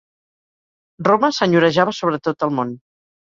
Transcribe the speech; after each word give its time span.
Roma 1.07 1.29
senyorejava 1.41 1.95
sobre 1.99 2.21
tot 2.29 2.47
el 2.49 2.57
món. 2.63 2.75